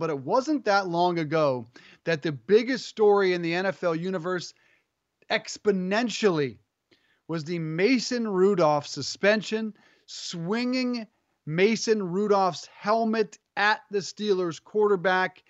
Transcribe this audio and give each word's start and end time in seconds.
But 0.00 0.08
it 0.08 0.18
wasn't 0.18 0.64
that 0.64 0.88
long 0.88 1.18
ago 1.18 1.68
that 2.04 2.22
the 2.22 2.32
biggest 2.32 2.86
story 2.86 3.34
in 3.34 3.42
the 3.42 3.52
NFL 3.52 4.00
universe 4.00 4.54
exponentially 5.30 6.56
was 7.28 7.44
the 7.44 7.58
Mason 7.58 8.26
Rudolph 8.26 8.86
suspension, 8.86 9.74
swinging 10.06 11.06
Mason 11.44 12.02
Rudolph's 12.02 12.66
helmet 12.74 13.38
at 13.58 13.82
the 13.90 13.98
Steelers 13.98 14.58
quarterback. 14.64 15.44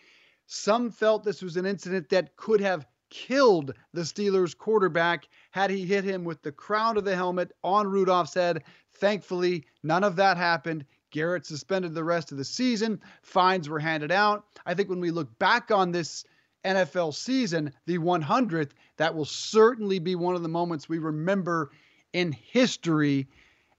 Some 0.47 0.91
felt 0.91 1.23
this 1.23 1.43
was 1.43 1.57
an 1.57 1.65
incident 1.65 2.09
that 2.09 2.35
could 2.35 2.61
have 2.61 2.89
killed 3.09 3.73
the 3.93 4.03
Steelers 4.03 4.59
quarterback 4.59 5.29
had 5.53 5.71
he 5.71 5.87
hit 5.87 6.03
him 6.03 6.25
with 6.25 6.43
the 6.43 6.51
crown 6.51 6.97
of 6.97 7.05
the 7.05 7.15
helmet 7.15 7.53
on 7.63 7.87
Rudolph's 7.87 8.35
head. 8.35 8.65
Thankfully, 8.95 9.65
none 9.85 10.03
of 10.03 10.17
that 10.17 10.37
happened. 10.37 10.87
Garrett 11.11 11.47
suspended 11.47 11.95
the 11.95 12.05
rest 12.05 12.33
of 12.33 12.39
the 12.39 12.45
season. 12.45 13.01
Fines 13.23 13.69
were 13.69 13.79
handed 13.79 14.13
out. 14.13 14.45
I 14.65 14.75
think 14.75 14.89
when 14.89 15.01
we 15.01 15.11
look 15.11 15.39
back 15.39 15.71
on 15.71 15.93
this 15.93 16.25
NFL 16.65 17.15
season, 17.15 17.73
the 17.87 17.99
100th, 17.99 18.71
that 18.97 19.15
will 19.15 19.25
certainly 19.25 19.99
be 19.99 20.15
one 20.15 20.35
of 20.35 20.43
the 20.43 20.49
moments 20.49 20.89
we 20.89 20.99
remember 20.99 21.71
in 22.13 22.33
history. 22.33 23.29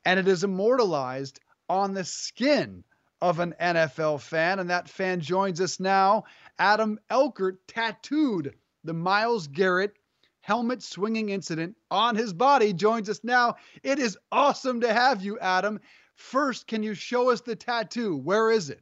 And 0.06 0.20
it 0.20 0.28
is 0.28 0.44
immortalized 0.44 1.40
on 1.70 1.94
the 1.94 2.04
skin 2.04 2.84
of 3.22 3.40
an 3.40 3.54
NFL 3.62 4.22
fan. 4.22 4.60
And 4.60 4.70
that 4.70 4.90
fan 4.90 5.22
joins 5.22 5.62
us 5.62 5.80
now. 5.80 6.24
Adam 6.58 7.00
Elkert 7.10 7.58
tattooed 7.68 8.56
the 8.84 8.94
Myles 8.94 9.48
Garrett 9.48 9.96
helmet 10.42 10.82
swinging 10.82 11.30
incident 11.30 11.78
on 11.92 12.16
his 12.16 12.34
body 12.34 12.74
joins 12.74 13.10
us 13.10 13.24
now. 13.24 13.56
It 13.84 14.00
is 14.00 14.18
awesome 14.32 14.82
to 14.82 14.92
have 14.92 15.22
you, 15.22 15.38
Adam. 15.40 15.80
First, 16.22 16.68
can 16.68 16.84
you 16.84 16.94
show 16.94 17.30
us 17.30 17.42
the 17.42 17.56
tattoo? 17.56 18.16
Where 18.16 18.52
is 18.52 18.70
it? 18.70 18.82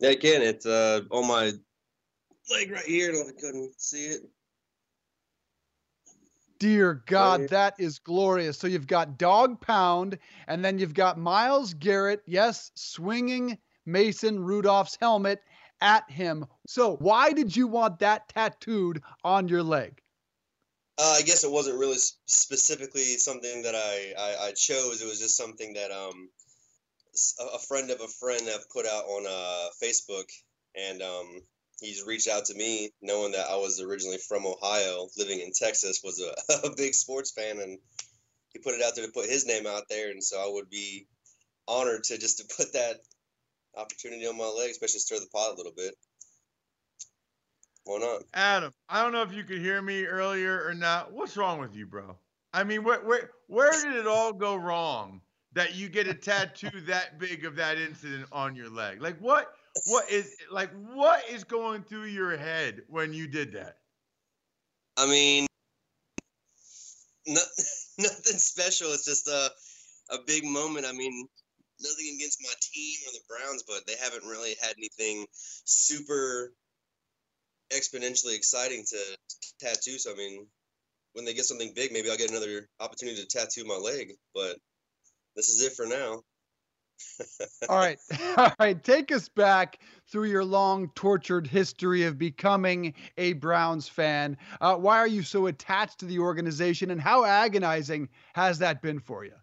Yeah, 0.00 0.10
again, 0.10 0.42
it's 0.42 0.66
uh, 0.66 1.02
on 1.10 1.28
my 1.28 1.52
leg 2.50 2.72
right 2.72 2.84
here. 2.84 3.10
I 3.10 3.12
don't 3.12 3.20
know 3.20 3.28
if 3.28 3.42
you 3.42 3.48
couldn't 3.48 3.80
see 3.80 4.06
it. 4.06 4.22
Dear 6.58 7.04
God, 7.06 7.48
that 7.50 7.74
is 7.78 7.98
glorious. 7.98 8.58
So 8.58 8.66
you've 8.66 8.86
got 8.86 9.16
Dog 9.16 9.60
Pound, 9.60 10.18
and 10.48 10.64
then 10.64 10.78
you've 10.78 10.94
got 10.94 11.18
Myles 11.18 11.72
Garrett, 11.74 12.22
yes, 12.26 12.72
swinging 12.74 13.56
Mason 13.86 14.40
Rudolph's 14.40 14.98
helmet 15.00 15.40
at 15.80 16.10
him. 16.10 16.46
So 16.66 16.96
why 16.96 17.32
did 17.32 17.54
you 17.54 17.68
want 17.68 18.00
that 18.00 18.28
tattooed 18.28 19.02
on 19.24 19.46
your 19.46 19.62
leg? 19.62 20.00
Uh, 21.02 21.14
I 21.16 21.22
guess 21.22 21.44
it 21.44 21.50
wasn't 21.50 21.78
really 21.78 21.96
specifically 22.26 23.16
something 23.16 23.62
that 23.62 23.74
I, 23.74 24.12
I, 24.18 24.48
I, 24.48 24.52
chose. 24.52 25.00
It 25.00 25.06
was 25.06 25.18
just 25.18 25.34
something 25.34 25.72
that 25.72 25.90
um, 25.90 26.28
a 27.54 27.58
friend 27.58 27.90
of 27.90 28.02
a 28.02 28.06
friend 28.06 28.46
have 28.48 28.68
put 28.68 28.84
out 28.84 29.04
on 29.04 29.24
uh, 29.26 29.68
Facebook, 29.82 30.26
and 30.76 31.00
um, 31.00 31.40
he's 31.80 32.04
reached 32.06 32.28
out 32.28 32.44
to 32.46 32.54
me, 32.54 32.90
knowing 33.00 33.32
that 33.32 33.46
I 33.48 33.56
was 33.56 33.80
originally 33.80 34.18
from 34.18 34.44
Ohio, 34.44 35.08
living 35.16 35.40
in 35.40 35.52
Texas, 35.54 36.02
was 36.04 36.20
a, 36.20 36.66
a 36.66 36.76
big 36.76 36.92
sports 36.92 37.30
fan, 37.30 37.60
and 37.60 37.78
he 38.52 38.58
put 38.58 38.74
it 38.74 38.82
out 38.82 38.94
there 38.94 39.06
to 39.06 39.12
put 39.12 39.30
his 39.30 39.46
name 39.46 39.66
out 39.66 39.84
there, 39.88 40.10
and 40.10 40.22
so 40.22 40.38
I 40.38 40.52
would 40.52 40.68
be 40.68 41.06
honored 41.66 42.04
to 42.04 42.18
just 42.18 42.38
to 42.38 42.54
put 42.58 42.74
that 42.74 42.96
opportunity 43.74 44.26
on 44.26 44.36
my 44.36 44.44
leg, 44.44 44.70
especially 44.70 45.00
stir 45.00 45.18
the 45.18 45.28
pot 45.32 45.54
a 45.54 45.56
little 45.56 45.72
bit. 45.74 45.94
Why 47.90 47.98
not? 47.98 48.22
Adam, 48.34 48.72
I 48.88 49.02
don't 49.02 49.10
know 49.10 49.22
if 49.22 49.34
you 49.34 49.42
could 49.42 49.58
hear 49.58 49.82
me 49.82 50.04
earlier 50.04 50.64
or 50.64 50.74
not. 50.74 51.12
What's 51.12 51.36
wrong 51.36 51.58
with 51.58 51.74
you, 51.74 51.86
bro? 51.86 52.16
I 52.52 52.62
mean, 52.62 52.84
where 52.84 53.00
where 53.00 53.30
where 53.48 53.72
did 53.72 53.96
it 53.96 54.06
all 54.06 54.32
go 54.32 54.54
wrong 54.54 55.20
that 55.54 55.74
you 55.74 55.88
get 55.88 56.06
a 56.06 56.14
tattoo 56.14 56.70
that 56.86 57.18
big 57.18 57.44
of 57.44 57.56
that 57.56 57.78
incident 57.78 58.26
on 58.30 58.54
your 58.54 58.70
leg? 58.70 59.02
Like 59.02 59.18
what 59.18 59.52
what 59.86 60.08
is 60.08 60.36
like 60.52 60.70
what 60.94 61.28
is 61.28 61.42
going 61.42 61.82
through 61.82 62.04
your 62.04 62.36
head 62.36 62.82
when 62.86 63.12
you 63.12 63.26
did 63.26 63.54
that? 63.54 63.78
I 64.96 65.08
mean, 65.08 65.48
not, 67.26 67.42
nothing 67.98 68.38
special. 68.38 68.92
It's 68.92 69.04
just 69.04 69.26
a 69.26 69.50
a 70.14 70.18
big 70.28 70.44
moment. 70.44 70.86
I 70.86 70.92
mean, 70.92 71.26
nothing 71.80 72.14
against 72.14 72.38
my 72.40 72.52
team 72.60 72.98
or 73.08 73.12
the 73.14 73.24
Browns, 73.28 73.64
but 73.66 73.84
they 73.88 73.96
haven't 74.00 74.28
really 74.28 74.54
had 74.62 74.74
anything 74.78 75.26
super 75.64 76.52
exponentially 77.72 78.36
exciting 78.36 78.84
to 78.88 78.98
tattoo. 79.60 79.98
So 79.98 80.12
I 80.12 80.16
mean, 80.16 80.46
when 81.12 81.24
they 81.24 81.34
get 81.34 81.44
something 81.44 81.72
big, 81.74 81.92
maybe 81.92 82.10
I'll 82.10 82.16
get 82.16 82.30
another 82.30 82.68
opportunity 82.78 83.22
to 83.22 83.26
tattoo 83.26 83.64
my 83.64 83.76
leg. 83.76 84.12
But 84.34 84.56
this 85.36 85.48
is 85.48 85.62
it 85.62 85.72
for 85.72 85.86
now. 85.86 86.22
All 87.68 87.76
right. 87.76 87.98
All 88.36 88.52
right. 88.58 88.82
Take 88.82 89.12
us 89.12 89.28
back 89.28 89.78
through 90.10 90.24
your 90.24 90.44
long, 90.44 90.90
tortured 90.94 91.46
history 91.46 92.04
of 92.04 92.18
becoming 92.18 92.94
a 93.16 93.34
Browns 93.34 93.88
fan. 93.88 94.36
Uh, 94.60 94.76
why 94.76 94.98
are 94.98 95.06
you 95.06 95.22
so 95.22 95.46
attached 95.46 96.00
to 96.00 96.06
the 96.06 96.18
organization 96.18 96.90
and 96.90 97.00
how 97.00 97.24
agonizing 97.24 98.08
has 98.34 98.58
that 98.58 98.82
been 98.82 99.00
for 99.00 99.24
you? 99.24 99.34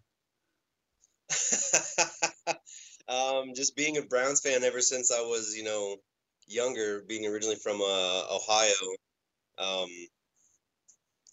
um, 3.08 3.54
just 3.54 3.76
being 3.76 3.96
a 3.98 4.02
Browns 4.02 4.40
fan 4.40 4.64
ever 4.64 4.80
since 4.80 5.12
I 5.12 5.20
was, 5.20 5.54
you 5.56 5.64
know, 5.64 5.96
younger, 6.48 7.02
being 7.06 7.26
originally 7.26 7.56
from 7.56 7.80
uh, 7.80 8.22
Ohio. 8.30 8.74
Um, 9.58 9.88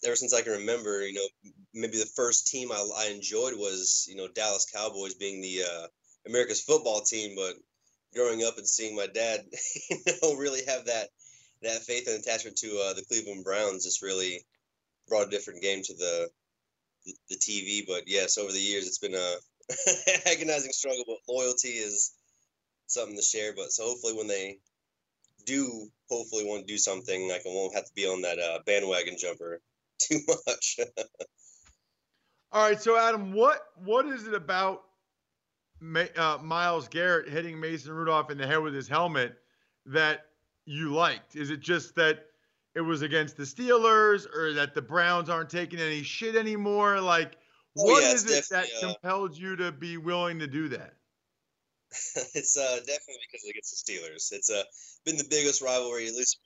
ever 0.04 0.16
since 0.16 0.34
I 0.34 0.42
can 0.42 0.52
remember, 0.52 1.06
you 1.06 1.14
know, 1.14 1.50
maybe 1.74 1.98
the 1.98 2.10
first 2.16 2.48
team 2.48 2.70
I, 2.72 2.86
I 2.96 3.06
enjoyed 3.08 3.54
was, 3.56 4.06
you 4.08 4.16
know, 4.16 4.28
Dallas 4.28 4.66
Cowboys 4.72 5.14
being 5.14 5.40
the 5.40 5.62
uh, 5.62 5.86
America's 6.26 6.60
football 6.60 7.00
team. 7.00 7.34
But 7.36 7.54
growing 8.14 8.42
up 8.44 8.58
and 8.58 8.66
seeing 8.66 8.96
my 8.96 9.06
dad, 9.06 9.44
you 9.90 9.96
know, 10.22 10.34
really 10.34 10.64
have 10.66 10.86
that 10.86 11.08
that 11.62 11.82
faith 11.82 12.06
and 12.06 12.20
attachment 12.22 12.56
to 12.58 12.68
uh, 12.78 12.92
the 12.92 13.04
Cleveland 13.08 13.44
Browns 13.44 13.84
just 13.84 14.02
really 14.02 14.44
brought 15.08 15.28
a 15.28 15.30
different 15.30 15.62
game 15.62 15.82
to 15.82 15.94
the 15.94 16.28
the 17.28 17.36
TV. 17.36 17.86
But 17.86 18.04
yes, 18.06 18.38
over 18.38 18.52
the 18.52 18.60
years, 18.60 18.86
it's 18.86 18.98
been 18.98 19.14
a 19.14 19.36
agonizing 20.30 20.72
struggle, 20.72 21.04
but 21.06 21.32
loyalty 21.32 21.70
is 21.70 22.12
something 22.86 23.16
to 23.16 23.22
share. 23.22 23.54
But 23.54 23.72
so 23.72 23.84
hopefully, 23.84 24.14
when 24.14 24.28
they 24.28 24.58
do 25.46 25.88
hopefully 26.10 26.44
want 26.44 26.66
to 26.66 26.72
do 26.72 26.78
something, 26.78 27.28
like 27.28 27.42
I 27.46 27.48
won't 27.48 27.74
have 27.74 27.84
to 27.84 27.92
be 27.94 28.06
on 28.06 28.22
that 28.22 28.38
uh, 28.38 28.58
bandwagon 28.66 29.16
jumper 29.18 29.60
too 29.98 30.18
much. 30.46 30.80
All 32.52 32.68
right, 32.68 32.80
so 32.80 32.96
Adam, 32.96 33.32
what 33.32 33.60
what 33.84 34.06
is 34.06 34.26
it 34.26 34.34
about 34.34 34.82
uh, 36.16 36.38
Myles 36.42 36.88
Garrett 36.88 37.28
hitting 37.28 37.58
Mason 37.58 37.92
Rudolph 37.92 38.30
in 38.30 38.38
the 38.38 38.46
head 38.46 38.58
with 38.58 38.74
his 38.74 38.88
helmet 38.88 39.36
that 39.86 40.26
you 40.64 40.92
liked? 40.92 41.36
Is 41.36 41.50
it 41.50 41.60
just 41.60 41.94
that 41.96 42.26
it 42.74 42.80
was 42.82 43.02
against 43.02 43.36
the 43.36 43.44
Steelers, 43.44 44.26
or 44.34 44.52
that 44.52 44.74
the 44.74 44.82
Browns 44.82 45.28
aren't 45.28 45.50
taking 45.50 45.80
any 45.80 46.02
shit 46.02 46.36
anymore? 46.36 47.00
Like, 47.00 47.36
Oh, 47.78 47.98
yeah, 47.98 48.12
is 48.12 48.24
it 48.24 48.46
that 48.50 48.66
uh, 48.82 48.88
compelled 48.88 49.36
you 49.36 49.56
to 49.56 49.70
be 49.70 49.96
willing 49.96 50.38
to 50.38 50.46
do 50.46 50.68
that? 50.68 50.94
it's 52.34 52.56
uh, 52.56 52.76
definitely 52.78 53.22
because 53.30 53.48
against 53.48 53.86
the 53.86 53.92
Steelers. 53.92 54.32
It's 54.32 54.50
uh, 54.50 54.62
been 55.04 55.16
the 55.16 55.26
biggest 55.30 55.62
rivalry, 55.62 56.06
at 56.06 56.14
least 56.14 56.38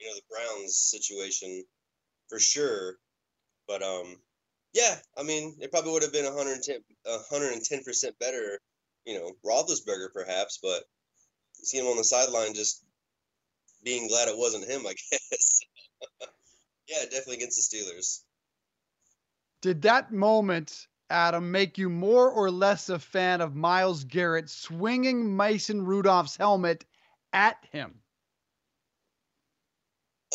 you 0.00 0.06
know 0.06 0.14
the 0.14 0.22
Browns 0.30 0.76
situation 0.76 1.64
for 2.28 2.38
sure. 2.38 2.96
But 3.66 3.82
um, 3.82 4.16
yeah, 4.72 4.96
I 5.16 5.22
mean, 5.22 5.56
it 5.60 5.70
probably 5.70 5.92
would 5.92 6.02
have 6.02 6.12
been 6.12 6.24
110 6.24 6.80
110 7.04 7.84
percent 7.84 8.18
better, 8.18 8.60
you 9.04 9.14
know, 9.14 9.32
Roethlisberger 9.44 10.12
perhaps, 10.12 10.58
but 10.62 10.82
see 11.54 11.78
him 11.78 11.86
on 11.86 11.96
the 11.96 12.04
sideline 12.04 12.54
just 12.54 12.84
being 13.84 14.08
glad 14.08 14.28
it 14.28 14.38
wasn't 14.38 14.68
him, 14.68 14.86
I 14.86 14.94
guess. 15.10 15.60
yeah, 16.88 17.02
definitely 17.04 17.36
against 17.36 17.70
the 17.70 17.76
Steelers. 17.76 18.22
Did 19.60 19.82
that 19.82 20.12
moment, 20.12 20.86
Adam, 21.10 21.50
make 21.50 21.78
you 21.78 21.88
more 21.88 22.30
or 22.30 22.50
less 22.50 22.88
a 22.88 22.98
fan 22.98 23.40
of 23.40 23.54
Myles 23.54 24.04
Garrett 24.04 24.50
swinging 24.50 25.36
Mason 25.36 25.84
Rudolph's 25.84 26.36
helmet 26.36 26.84
at 27.32 27.56
him? 27.72 27.94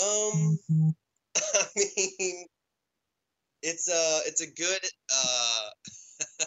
Um, 0.02 0.58
I 1.38 1.66
mean, 1.76 2.48
it's 3.62 3.88
a 3.88 4.20
it's 4.28 4.42
a 4.42 4.52
good 4.52 4.82
uh, 5.16 5.70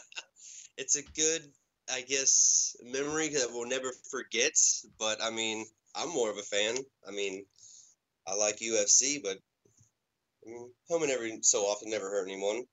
it's 0.76 0.96
a 0.96 1.02
good 1.02 1.42
I 1.90 2.02
guess 2.02 2.76
memory 2.82 3.28
that 3.28 3.48
we'll 3.52 3.68
never 3.68 3.92
forget. 4.10 4.58
But 4.98 5.22
I 5.22 5.30
mean, 5.30 5.66
I'm 5.94 6.10
more 6.10 6.30
of 6.30 6.38
a 6.38 6.42
fan. 6.42 6.76
I 7.06 7.12
mean, 7.12 7.46
I 8.26 8.34
like 8.34 8.58
UFC, 8.58 9.22
but 9.22 9.38
I 10.44 10.50
mean, 10.50 10.72
helmet 10.88 11.10
every 11.10 11.38
so 11.42 11.62
often 11.62 11.90
never 11.90 12.10
hurt 12.10 12.28
anyone. 12.28 12.64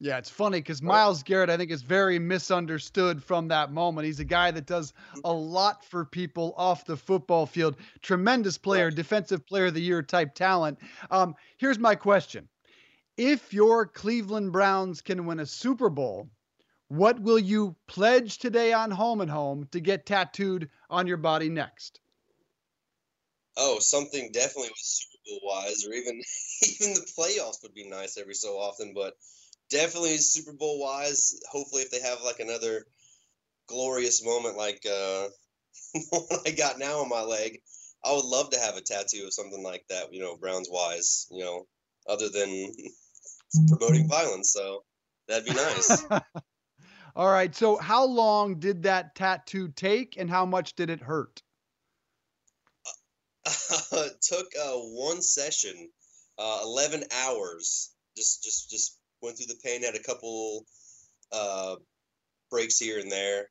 Yeah, 0.00 0.18
it's 0.18 0.30
funny 0.30 0.60
because 0.60 0.80
Myles 0.80 1.24
Garrett, 1.24 1.50
I 1.50 1.56
think, 1.56 1.72
is 1.72 1.82
very 1.82 2.20
misunderstood 2.20 3.22
from 3.22 3.48
that 3.48 3.72
moment. 3.72 4.06
He's 4.06 4.20
a 4.20 4.24
guy 4.24 4.52
that 4.52 4.66
does 4.66 4.92
a 5.24 5.32
lot 5.32 5.84
for 5.84 6.04
people 6.04 6.54
off 6.56 6.84
the 6.84 6.96
football 6.96 7.46
field. 7.46 7.76
Tremendous 8.00 8.58
player, 8.58 8.86
Right. 8.86 8.94
defensive 8.94 9.44
player 9.44 9.66
of 9.66 9.74
the 9.74 9.80
year 9.82 10.02
type 10.02 10.34
talent. 10.34 10.78
Um, 11.10 11.34
here's 11.56 11.80
my 11.80 11.96
question 11.96 12.48
If 13.16 13.52
your 13.52 13.86
Cleveland 13.86 14.52
Browns 14.52 15.00
can 15.00 15.26
win 15.26 15.40
a 15.40 15.46
Super 15.46 15.90
Bowl, 15.90 16.30
what 16.86 17.20
will 17.20 17.38
you 17.38 17.74
pledge 17.88 18.38
today 18.38 18.72
on 18.72 18.92
Home 18.92 19.20
and 19.20 19.30
Home 19.30 19.66
to 19.72 19.80
get 19.80 20.06
tattooed 20.06 20.70
on 20.88 21.08
your 21.08 21.16
body 21.16 21.48
next? 21.48 22.00
Oh, 23.56 23.80
something 23.80 24.30
definitely 24.30 24.68
with 24.70 24.78
Super 24.78 25.18
Bowl 25.26 25.40
wise, 25.42 25.84
or 25.84 25.92
even 25.92 26.22
even 26.62 26.94
the 26.94 27.12
playoffs 27.18 27.62
would 27.62 27.74
be 27.74 27.88
nice 27.88 28.16
every 28.16 28.34
so 28.34 28.56
often. 28.58 28.94
But 28.94 29.14
definitely 29.70 30.16
Super 30.18 30.52
Bowl 30.52 30.80
wise. 30.80 31.38
Hopefully, 31.50 31.82
if 31.82 31.90
they 31.90 32.00
have 32.00 32.22
like 32.24 32.40
another 32.40 32.86
glorious 33.68 34.24
moment 34.24 34.56
like 34.56 34.84
uh, 34.90 35.28
one 36.10 36.40
I 36.46 36.50
got 36.52 36.78
now 36.78 37.00
on 37.00 37.08
my 37.08 37.22
leg, 37.22 37.60
I 38.04 38.12
would 38.12 38.24
love 38.24 38.50
to 38.50 38.58
have 38.58 38.76
a 38.76 38.80
tattoo 38.80 39.24
of 39.26 39.34
something 39.34 39.62
like 39.62 39.84
that. 39.90 40.12
You 40.12 40.20
know, 40.20 40.36
Browns 40.36 40.68
wise. 40.70 41.26
You 41.30 41.44
know, 41.44 41.66
other 42.08 42.28
than 42.28 42.72
promoting 43.68 44.08
violence. 44.08 44.52
So 44.52 44.84
that'd 45.28 45.44
be 45.44 45.54
nice. 45.54 46.04
All 47.16 47.30
right. 47.30 47.54
So, 47.54 47.76
how 47.76 48.04
long 48.04 48.60
did 48.60 48.84
that 48.84 49.14
tattoo 49.14 49.68
take 49.68 50.16
and 50.16 50.30
how 50.30 50.46
much 50.46 50.74
did 50.74 50.90
it 50.90 51.00
hurt? 51.00 51.42
it 53.92 54.20
took 54.20 54.46
uh, 54.60 54.74
one 54.74 55.22
session, 55.22 55.90
uh, 56.38 56.60
eleven 56.62 57.04
hours. 57.12 57.92
Just, 58.16 58.42
just, 58.42 58.70
just 58.70 58.97
went 59.22 59.36
through 59.36 59.46
the 59.46 59.60
pain. 59.62 59.82
Had 59.82 59.94
a 59.94 60.02
couple 60.02 60.64
uh, 61.32 61.76
breaks 62.50 62.78
here 62.78 62.98
and 62.98 63.10
there. 63.10 63.48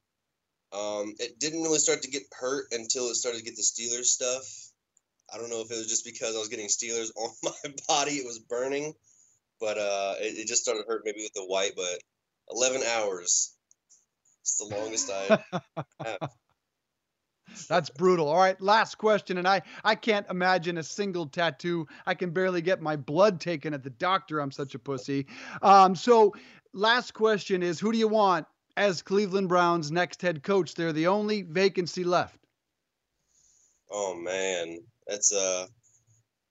Um, 0.73 1.13
it 1.19 1.39
didn't 1.39 1.63
really 1.63 1.79
start 1.79 2.01
to 2.01 2.11
get 2.11 2.23
hurt 2.37 2.67
until 2.71 3.09
it 3.09 3.15
started 3.15 3.39
to 3.39 3.43
get 3.43 3.55
the 3.55 3.61
Steelers 3.61 4.05
stuff. 4.05 4.43
I 5.33 5.37
don't 5.37 5.49
know 5.49 5.61
if 5.61 5.71
it 5.71 5.77
was 5.77 5.87
just 5.87 6.05
because 6.05 6.35
I 6.35 6.39
was 6.39 6.49
getting 6.49 6.67
Steelers 6.67 7.09
on 7.17 7.31
my 7.43 7.73
body; 7.87 8.13
it 8.13 8.25
was 8.25 8.39
burning, 8.39 8.93
but 9.59 9.77
uh, 9.77 10.15
it, 10.19 10.39
it 10.39 10.47
just 10.47 10.63
started 10.63 10.85
hurt 10.87 11.03
maybe 11.05 11.21
with 11.21 11.33
the 11.33 11.45
white. 11.45 11.73
But 11.75 11.99
eleven 12.49 12.81
hours. 12.83 13.53
It's 14.41 14.57
the 14.57 14.75
longest 14.75 15.11
I 15.11 15.61
have. 16.05 16.29
That's 17.67 17.89
brutal. 17.89 18.27
All 18.27 18.37
right, 18.37 18.59
last 18.61 18.97
question, 18.97 19.37
and 19.37 19.47
I 19.47 19.61
I 19.83 19.95
can't 19.95 20.27
imagine 20.29 20.77
a 20.77 20.83
single 20.83 21.27
tattoo. 21.27 21.87
I 22.05 22.13
can 22.13 22.31
barely 22.31 22.61
get 22.61 22.81
my 22.81 22.95
blood 22.95 23.39
taken 23.39 23.73
at 23.73 23.83
the 23.83 23.89
doctor. 23.89 24.39
I'm 24.39 24.51
such 24.51 24.75
a 24.75 24.79
pussy. 24.79 25.27
Um, 25.61 25.95
so 25.95 26.33
last 26.73 27.13
question 27.13 27.63
is, 27.63 27.79
who 27.79 27.91
do 27.91 27.97
you 27.97 28.07
want 28.07 28.45
as 28.75 29.01
Cleveland 29.01 29.49
Browns' 29.49 29.91
next 29.91 30.21
head 30.21 30.43
coach? 30.43 30.75
They're 30.75 30.93
the 30.93 31.07
only 31.07 31.41
vacancy 31.41 32.03
left. 32.03 32.39
Oh 33.89 34.15
man, 34.15 34.79
that's 35.07 35.33
a 35.33 35.67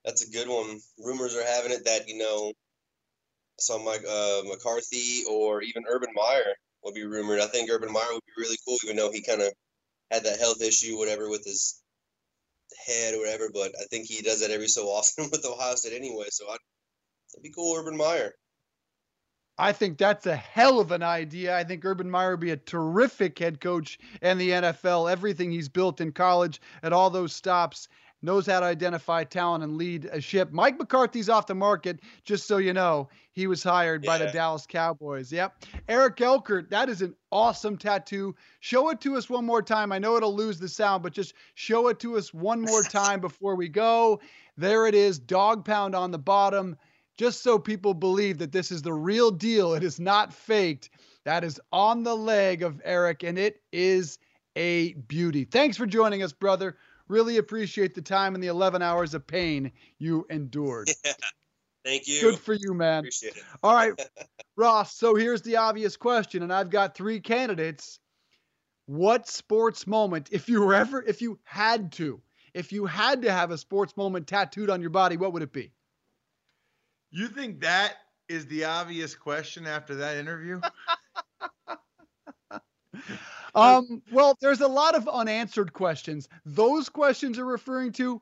that's 0.03 0.27
a 0.27 0.31
good 0.31 0.47
one. 0.47 0.79
Rumors 0.99 1.35
are 1.35 1.45
having 1.45 1.71
it 1.71 1.85
that 1.85 2.07
you 2.07 2.17
know, 2.17 2.53
some 3.59 3.85
like 3.85 4.01
uh, 4.07 4.41
McCarthy 4.45 5.23
or 5.29 5.61
even 5.61 5.83
Urban 5.89 6.09
Meyer 6.15 6.53
will 6.83 6.93
be 6.93 7.05
rumored. 7.05 7.39
I 7.39 7.47
think 7.47 7.69
Urban 7.69 7.91
Meyer 7.91 8.13
would 8.13 8.23
be 8.25 8.41
really 8.41 8.57
cool, 8.65 8.77
even 8.83 8.95
though 8.95 9.11
he 9.11 9.21
kind 9.21 9.41
of 9.41 9.51
had 10.11 10.23
that 10.23 10.39
health 10.39 10.61
issue, 10.61 10.97
whatever, 10.97 11.29
with 11.29 11.43
his 11.45 11.81
head 12.85 13.13
or 13.13 13.19
whatever. 13.19 13.49
But 13.53 13.73
I 13.79 13.85
think 13.89 14.07
he 14.07 14.21
does 14.21 14.41
that 14.41 14.51
every 14.51 14.67
so 14.67 14.87
often 14.87 15.25
with 15.31 15.45
Ohio 15.45 15.75
State 15.75 15.93
anyway. 15.93 16.27
So 16.29 16.45
I'd, 16.49 16.57
it'd 17.33 17.43
be 17.43 17.51
cool, 17.51 17.75
Urban 17.77 17.97
Meyer. 17.97 18.33
I 19.59 19.71
think 19.71 19.97
that's 19.97 20.27
a 20.27 20.35
hell 20.35 20.79
of 20.79 20.91
an 20.91 21.01
idea. 21.01 21.57
I 21.57 21.63
think 21.63 21.83
Urban 21.83 22.11
Meyer 22.11 22.31
would 22.31 22.39
be 22.39 22.51
a 22.51 22.57
terrific 22.57 23.39
head 23.39 23.59
coach 23.59 23.97
in 24.21 24.37
the 24.37 24.51
NFL. 24.51 25.11
Everything 25.11 25.49
he's 25.49 25.67
built 25.67 25.99
in 25.99 26.11
college 26.11 26.61
at 26.83 26.93
all 26.93 27.09
those 27.09 27.33
stops 27.33 27.87
knows 28.21 28.45
how 28.45 28.59
to 28.59 28.65
identify 28.65 29.23
talent 29.23 29.63
and 29.63 29.77
lead 29.77 30.05
a 30.05 30.19
ship. 30.19 30.51
Mike 30.51 30.77
McCarthy's 30.77 31.29
off 31.29 31.47
the 31.47 31.55
market, 31.55 31.99
just 32.23 32.47
so 32.47 32.57
you 32.57 32.73
know. 32.73 33.09
He 33.31 33.47
was 33.47 33.63
hired 33.63 34.03
by 34.03 34.17
the 34.17 34.27
Dallas 34.27 34.65
Cowboys. 34.67 35.31
Yep. 35.31 35.65
Eric 35.87 36.17
Elkert, 36.17 36.69
that 36.71 36.89
is 36.89 37.01
an 37.01 37.15
awesome 37.31 37.77
tattoo. 37.77 38.35
Show 38.59 38.89
it 38.89 38.99
to 39.01 39.15
us 39.15 39.29
one 39.29 39.45
more 39.45 39.61
time. 39.61 39.91
I 39.91 39.99
know 39.99 40.17
it'll 40.17 40.35
lose 40.35 40.59
the 40.59 40.69
sound, 40.69 41.03
but 41.03 41.13
just 41.13 41.33
show 41.53 41.87
it 41.89 41.99
to 41.99 42.17
us 42.17 42.33
one 42.33 42.61
more 42.61 42.81
time 42.89 43.21
before 43.21 43.55
we 43.55 43.69
go. 43.69 44.19
There 44.57 44.87
it 44.87 44.95
is, 44.95 45.19
dog 45.19 45.65
pound 45.65 45.93
on 45.93 46.11
the 46.11 46.17
bottom 46.17 46.77
just 47.17 47.41
so 47.41 47.57
people 47.57 47.93
believe 47.93 48.37
that 48.37 48.51
this 48.51 48.71
is 48.71 48.83
the 48.83 48.93
real 48.93 49.31
deal. 49.31 49.73
It 49.73 49.83
is 49.83 49.99
not 49.99 50.33
faked. 50.33 50.89
That 51.25 51.43
is 51.43 51.59
on 51.71 52.03
the 52.03 52.15
leg 52.15 52.63
of 52.63 52.79
Eric, 52.85 53.23
and 53.23 53.37
it 53.37 53.61
is 53.71 54.19
a 54.55 54.93
beauty. 54.93 55.43
Thanks 55.43 55.75
for 55.77 55.85
joining 55.85 56.23
us, 56.23 56.31
brother. 56.31 56.77
Really 57.07 57.37
appreciate 57.37 57.95
the 57.95 58.01
time 58.01 58.35
and 58.35 58.43
the 58.43 58.47
11 58.47 58.81
hours 58.81 59.13
of 59.13 59.25
pain 59.25 59.71
you 59.97 60.25
endured. 60.29 60.89
Thank 61.85 62.07
you. 62.07 62.19
Good 62.19 62.39
for 62.39 62.53
you, 62.53 62.73
man. 62.73 62.99
Appreciate 62.99 63.37
it. 63.37 63.43
All 63.63 63.73
right, 63.73 63.93
Ross. 64.57 64.93
So 64.93 65.15
here's 65.15 65.41
the 65.41 65.57
obvious 65.57 65.95
question, 65.95 66.43
and 66.43 66.51
I've 66.51 66.69
got 66.69 66.95
three 66.95 67.21
candidates. 67.21 67.99
What 68.87 69.27
sports 69.27 69.87
moment, 69.87 70.29
if 70.31 70.49
you 70.49 70.61
were 70.61 70.73
ever, 70.73 71.01
if 71.01 71.21
you 71.21 71.39
had 71.43 71.93
to, 71.93 72.21
if 72.53 72.71
you 72.71 72.85
had 72.85 73.21
to 73.21 73.31
have 73.31 73.51
a 73.51 73.57
sports 73.57 73.95
moment 73.95 74.27
tattooed 74.27 74.69
on 74.69 74.81
your 74.81 74.89
body, 74.89 75.15
what 75.15 75.31
would 75.33 75.43
it 75.43 75.53
be? 75.53 75.71
You 77.09 77.27
think 77.27 77.61
that 77.61 77.95
is 78.27 78.45
the 78.47 78.65
obvious 78.65 79.15
question 79.15 79.65
after 79.65 79.95
that 79.95 80.17
interview? 80.17 80.59
Um, 83.57 84.01
well, 84.11 84.37
there's 84.39 84.61
a 84.61 84.67
lot 84.67 84.95
of 84.95 85.07
unanswered 85.07 85.73
questions. 85.73 86.29
Those 86.45 86.89
questions 86.89 87.39
are 87.39 87.45
referring 87.45 87.91
to, 87.93 88.21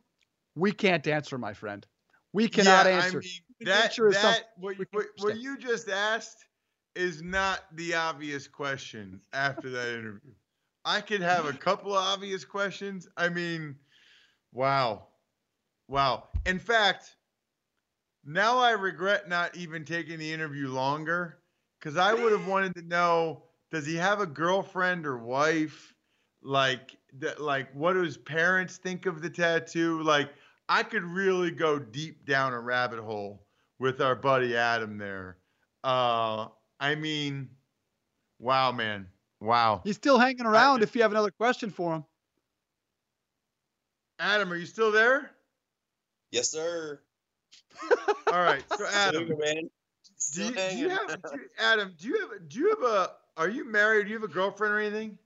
we 0.56 0.72
can't 0.72 1.06
answer, 1.08 1.38
my 1.38 1.54
friend. 1.54 1.86
We 2.34 2.48
cannot 2.48 2.86
yeah, 2.86 3.04
answer. 3.04 3.20
I 3.20 3.22
mean, 3.22 3.68
that, 3.68 3.98
is 3.98 4.16
that 4.16 4.44
what, 4.58 4.76
what, 4.92 5.06
what 5.20 5.38
you 5.38 5.58
just 5.58 5.90
asked 5.90 6.46
is 6.96 7.22
not 7.22 7.62
the 7.74 7.96
obvious 7.96 8.48
question 8.48 9.20
after 9.34 9.70
that 9.70 9.90
interview. 9.90 10.32
I 10.86 11.02
could 11.02 11.22
have 11.22 11.46
a 11.46 11.54
couple 11.54 11.94
of 11.94 12.04
obvious 12.04 12.46
questions. 12.46 13.08
I 13.18 13.30
mean, 13.30 13.76
wow. 14.54 15.08
Wow. 15.88 16.30
In 16.46 16.60
fact, 16.60 17.16
now 18.24 18.60
I 18.60 18.72
regret 18.72 19.28
not 19.28 19.56
even 19.58 19.84
taking 19.84 20.20
the 20.20 20.32
interview 20.32 20.70
longer 20.70 21.40
because 21.80 21.98
I 21.98 22.14
would 22.14 22.32
have 22.32 22.48
wanted 22.48 22.76
to 22.76 22.82
know 22.82 23.45
does 23.76 23.86
he 23.86 23.96
have 23.96 24.22
a 24.22 24.26
girlfriend 24.26 25.06
or 25.06 25.18
wife? 25.18 25.94
Like, 26.42 26.96
that, 27.20 27.42
like, 27.42 27.68
what 27.76 27.92
do 27.92 28.04
his 28.04 28.16
parents 28.16 28.78
think 28.78 29.06
of 29.06 29.22
the 29.22 29.30
tattoo? 29.30 30.02
Like, 30.02 30.30
I 30.70 30.82
could 30.82 31.04
really 31.04 31.52
go 31.52 31.78
deep 31.78 32.26
down 32.26 32.54
a 32.54 32.60
rabbit 32.62 33.00
hole 33.00 33.46
with 33.78 34.00
our 34.00 34.16
buddy 34.16 34.56
Adam 34.56 34.98
there. 34.98 35.40
Uh, 35.84 36.48
I 36.80 36.96
mean, 36.96 37.50
wow, 38.40 38.72
man, 38.72 39.08
wow. 39.42 39.82
He's 39.84 39.98
still 39.98 40.20
hanging 40.20 40.46
around 40.46 40.82
if 40.82 40.96
you 40.96 41.02
have 41.02 41.12
another 41.12 41.32
question 41.32 41.70
for 41.70 41.96
him. 41.96 42.06
Adam, 44.20 44.54
are 44.54 44.56
you 44.56 44.66
still 44.66 44.94
there? 44.94 45.32
Yes, 46.32 46.50
sir. 46.50 47.02
All 48.32 48.42
right, 48.42 48.64
so 48.78 48.86
Adam, 48.94 49.28
Sugar, 49.28 49.36
man. 49.38 49.70
do 50.34 50.44
you, 50.46 50.52
do 50.54 50.78
you 50.78 50.90
have 50.90 51.08
do 51.08 51.16
you- 51.34 51.50
Adam? 51.60 51.94
Do 52.00 52.08
you 52.08 52.20
have 52.22 52.48
do 52.48 52.60
you 52.60 52.70
have 52.70 52.84
a? 52.84 53.12
Are 53.38 53.50
you 53.50 53.66
married? 53.66 54.06
Do 54.06 54.10
you 54.10 54.16
have 54.16 54.30
a 54.30 54.34
girlfriend 54.34 54.74
or 54.74 54.80
anything? 54.80 55.18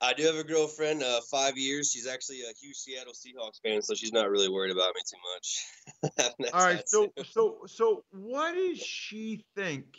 I 0.00 0.12
do 0.12 0.24
have 0.24 0.34
a 0.34 0.44
girlfriend, 0.44 1.02
uh, 1.02 1.20
five 1.30 1.56
years. 1.56 1.90
She's 1.90 2.06
actually 2.06 2.42
a 2.42 2.52
huge 2.60 2.76
Seattle 2.76 3.14
Seahawks 3.14 3.62
fan, 3.62 3.80
so 3.80 3.94
she's 3.94 4.12
not 4.12 4.28
really 4.28 4.50
worried 4.50 4.72
about 4.72 4.92
me 4.94 5.00
too 5.08 5.16
much. 5.32 6.52
All 6.52 6.60
right, 6.60 6.86
so 6.86 7.10
so 7.24 7.60
so 7.66 8.04
what 8.10 8.52
did 8.52 8.76
she 8.76 9.44
think 9.56 9.96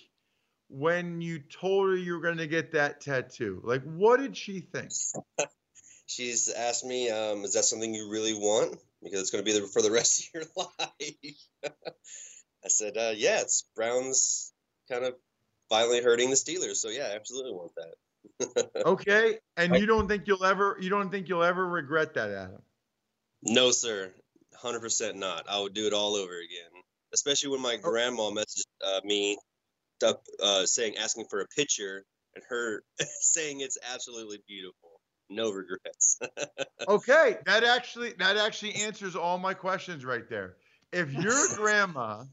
when 0.69 1.21
you 1.21 1.39
told 1.39 1.89
her 1.89 1.95
you 1.95 2.13
were 2.13 2.21
going 2.21 2.37
to 2.37 2.47
get 2.47 2.73
that 2.73 3.01
tattoo? 3.01 3.61
Like, 3.63 3.81
what 3.83 4.19
did 4.19 4.37
she 4.37 4.59
think? 4.59 4.91
she's 6.05 6.49
asked 6.49 6.85
me, 6.85 7.09
um, 7.09 7.43
"Is 7.43 7.53
that 7.53 7.65
something 7.65 7.95
you 7.95 8.11
really 8.11 8.35
want? 8.35 8.77
Because 9.01 9.21
it's 9.21 9.31
going 9.31 9.43
to 9.43 9.51
be 9.51 9.57
there 9.57 9.67
for 9.67 9.81
the 9.81 9.91
rest 9.91 10.29
of 10.35 10.41
your 10.41 10.43
life." 10.55 11.73
I 12.63 12.67
said, 12.67 12.95
uh, 12.97 13.13
"Yeah, 13.15 13.41
it's 13.41 13.65
Browns 13.75 14.53
kind 14.87 15.05
of 15.05 15.15
violently 15.69 16.03
hurting 16.03 16.29
the 16.29 16.35
Steelers, 16.35 16.77
so 16.77 16.89
yeah, 16.89 17.09
I 17.11 17.15
absolutely 17.15 17.53
want 17.53 17.71
that." 17.75 17.95
Okay, 18.85 19.39
and 19.55 19.75
you 19.75 19.85
don't 19.85 20.07
think 20.07 20.27
you'll 20.27 20.45
ever 20.45 20.77
you 20.79 20.89
don't 20.89 21.09
think 21.09 21.29
you'll 21.29 21.43
ever 21.43 21.67
regret 21.67 22.13
that, 22.15 22.31
Adam? 22.31 22.61
No, 23.43 23.71
sir, 23.71 24.11
hundred 24.55 24.81
percent 24.81 25.17
not. 25.17 25.45
I 25.49 25.59
would 25.59 25.73
do 25.73 25.87
it 25.87 25.93
all 25.93 26.15
over 26.15 26.33
again, 26.33 26.81
especially 27.13 27.49
when 27.49 27.61
my 27.61 27.77
grandma 27.77 28.31
messaged 28.31 28.65
uh, 28.83 29.01
me 29.03 29.37
up, 30.03 30.23
uh, 30.41 30.65
saying 30.65 30.97
asking 30.97 31.25
for 31.29 31.41
a 31.41 31.47
picture 31.47 32.05
and 32.35 32.43
her 32.49 32.83
saying 33.21 33.61
it's 33.61 33.77
absolutely 33.93 34.39
beautiful. 34.47 34.99
no 35.29 35.51
regrets. 35.51 36.19
okay, 36.87 37.37
that 37.45 37.63
actually 37.63 38.13
that 38.19 38.37
actually 38.37 38.75
answers 38.75 39.15
all 39.15 39.37
my 39.37 39.53
questions 39.53 40.05
right 40.05 40.29
there. 40.29 40.57
If 40.91 41.11
your 41.11 41.47
grandma 41.55 42.23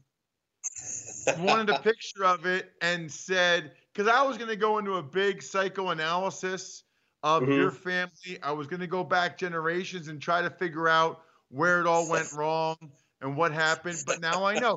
wanted 1.39 1.69
a 1.69 1.79
picture 1.83 2.25
of 2.25 2.45
it 2.45 2.71
and 2.81 3.11
said, 3.11 3.71
because 3.93 4.11
I 4.11 4.23
was 4.23 4.37
going 4.37 4.49
to 4.49 4.55
go 4.55 4.77
into 4.77 4.95
a 4.95 5.03
big 5.03 5.41
psychoanalysis 5.41 6.83
of 7.21 7.43
mm-hmm. 7.43 7.53
your 7.53 7.71
family, 7.71 8.39
I 8.41 8.51
was 8.51 8.67
going 8.67 8.81
to 8.81 8.87
go 8.87 9.03
back 9.03 9.37
generations 9.37 10.07
and 10.07 10.21
try 10.21 10.41
to 10.41 10.49
figure 10.49 10.87
out 10.87 11.21
where 11.49 11.79
it 11.79 11.87
all 11.87 12.09
went 12.09 12.31
wrong 12.33 12.75
and 13.21 13.37
what 13.37 13.51
happened. 13.51 14.03
But 14.05 14.21
now 14.21 14.43
I 14.43 14.59
know. 14.59 14.75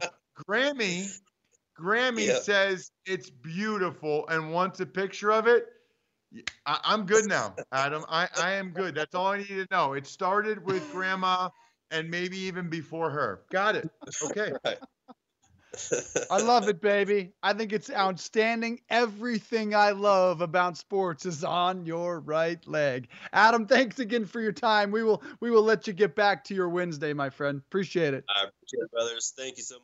Grammy, 0.48 1.18
Grammy 1.78 2.26
yeah. 2.26 2.38
says 2.38 2.90
it's 3.04 3.30
beautiful 3.30 4.26
and 4.28 4.52
wants 4.52 4.80
a 4.80 4.86
picture 4.86 5.32
of 5.32 5.46
it. 5.46 5.66
I, 6.66 6.78
am 6.84 7.06
good 7.06 7.26
now, 7.26 7.54
Adam. 7.72 8.04
I, 8.08 8.28
I 8.40 8.52
am 8.52 8.70
good. 8.70 8.94
That's 8.94 9.14
all 9.14 9.28
I 9.28 9.38
need 9.38 9.48
to 9.48 9.66
know. 9.70 9.94
It 9.94 10.06
started 10.06 10.64
with 10.64 10.90
grandma 10.92 11.48
and 11.90 12.10
maybe 12.10 12.36
even 12.38 12.68
before 12.68 13.10
her. 13.10 13.42
Got 13.50 13.76
it. 13.76 13.90
Okay. 14.24 14.52
Right. 14.64 14.78
I 16.30 16.40
love 16.40 16.68
it, 16.68 16.80
baby. 16.80 17.32
I 17.42 17.52
think 17.52 17.72
it's 17.72 17.90
outstanding. 17.90 18.80
Everything 18.90 19.74
I 19.74 19.90
love 19.90 20.40
about 20.40 20.76
sports 20.76 21.26
is 21.26 21.44
on 21.44 21.84
your 21.86 22.20
right 22.20 22.66
leg. 22.66 23.08
Adam, 23.32 23.66
thanks 23.66 23.98
again 23.98 24.24
for 24.24 24.40
your 24.40 24.52
time. 24.52 24.90
We 24.90 25.02
will 25.02 25.22
we 25.40 25.50
will 25.50 25.62
let 25.62 25.86
you 25.86 25.92
get 25.92 26.14
back 26.14 26.44
to 26.44 26.54
your 26.54 26.68
Wednesday, 26.68 27.12
my 27.12 27.30
friend. 27.30 27.60
Appreciate 27.66 28.14
it. 28.14 28.24
I 28.28 28.44
appreciate 28.48 28.84
it, 28.84 28.90
brothers. 28.90 29.32
Thank 29.36 29.56
you 29.56 29.62
so 29.62 29.76
much. 29.76 29.82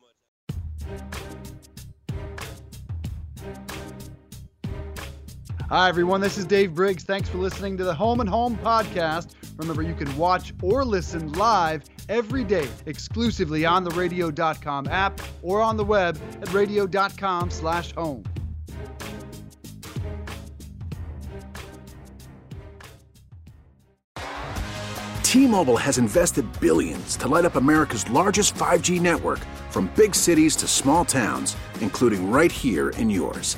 Hi, 5.69 5.89
everyone. 5.89 6.21
This 6.21 6.37
is 6.37 6.45
Dave 6.45 6.75
Briggs. 6.75 7.03
Thanks 7.03 7.29
for 7.29 7.39
listening 7.39 7.77
to 7.77 7.83
the 7.83 7.93
Home 7.95 8.19
and 8.19 8.29
Home 8.29 8.57
podcast. 8.57 9.33
Remember, 9.57 9.81
you 9.81 9.93
can 9.93 10.15
watch 10.17 10.53
or 10.61 10.83
listen 10.83 11.31
live 11.33 11.83
every 12.09 12.43
day 12.43 12.67
exclusively 12.85 13.65
on 13.65 13.83
the 13.83 13.91
radio.com 13.91 14.87
app 14.87 15.21
or 15.41 15.61
on 15.61 15.77
the 15.77 15.85
web 15.85 16.19
at 16.41 16.51
radio.com 16.53 17.49
slash 17.49 17.93
home. 17.93 18.23
T-Mobile 25.33 25.77
has 25.77 25.97
invested 25.97 26.45
billions 26.59 27.15
to 27.17 27.27
light 27.27 27.43
up 27.43 27.55
America's 27.55 28.07
largest 28.11 28.53
5G 28.53 29.01
network 29.01 29.39
from 29.71 29.91
big 29.95 30.13
cities 30.13 30.55
to 30.57 30.67
small 30.67 31.03
towns, 31.03 31.57
including 31.81 32.29
right 32.29 32.51
here 32.51 32.89
in 32.91 33.09
yours. 33.09 33.57